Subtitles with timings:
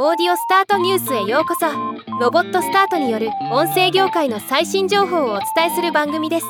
[0.00, 1.66] オーディオスタートニュースへようこそ。
[2.20, 6.46] ロボットスタートによる音声業界の最新情報をお伝えする番組です。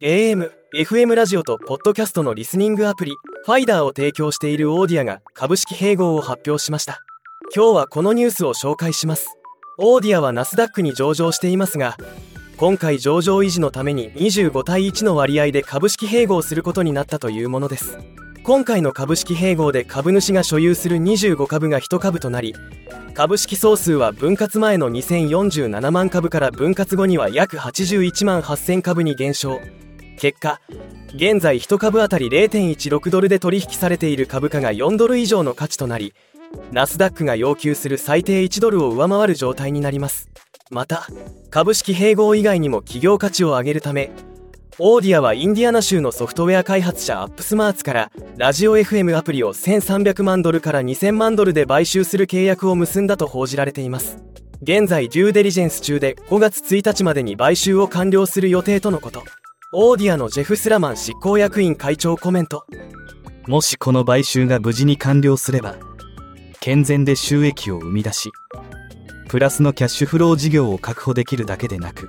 [0.00, 3.12] AM、FM ラジオとポッドキャストのリスニングアプリ
[3.44, 7.02] ファイダーを提供している Auddia が株式併合を発表しました。
[7.54, 9.36] 今日はこのニュースを紹介します。
[9.76, 11.98] Auddia は Nasdaq に上場していますが
[12.56, 17.98] 今回上場維持のために25対1の割合で株式併合することになったというものです。
[18.44, 22.54] 今回の株式併合で株主が所有する25株が1株となり
[23.14, 29.62] 株式総数は分割前の2047万株から分割後には約81万8000株に減少。
[30.18, 30.60] 結果
[31.14, 36.12] 現在1株当たり0.16ドルで取引されている株価が4ドル以上の価値となり
[36.70, 40.28] ナスダックが要求する最低1ドルを上回る状態になります。
[40.70, 41.06] また
[41.48, 44.10] 株式併合以外にも企業価値を上げるため
[44.78, 54.18] Auddia はインディアナ州のソフトウェア開発者 AppSmartz からラジオ FM アプリを1300万ドルから2000万ドルで買収する契約を結んだと報じられています。
[54.62, 59.22] 現在デューデリジェンス中で5月1日までに買収を完了する予定とのこと。
[59.72, 62.64] Auddia のジェフ・スラマン執行役員会長コメント。
[63.46, 65.76] もしこの買収が無事に完了すれば
[66.60, 68.30] 健全で収益を生み出し
[69.28, 72.08] プラスのキャッシュフロー事業を確保できるだけでなく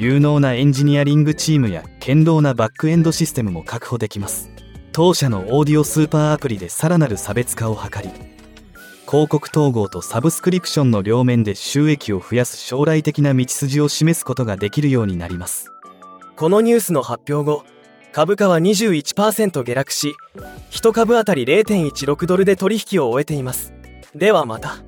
[0.00, 4.48] 有能なエンジニアリングチームや堅牢なバックエンドシステムも確保できます。
[4.92, 8.08] 当社のオーディオスーパーアプリでさらなる差別化を図り
[9.08, 15.72] 広告統合とサブスクリプションの両面で収益を増やす将来的な道筋を示すことができるようになります。
[16.36, 17.64] このニュースの発表後
[18.12, 20.14] 株価は21%下落し
[20.70, 23.72] 1株当たり0.16ドルで取引を終えています。
[24.14, 24.87] ではまた。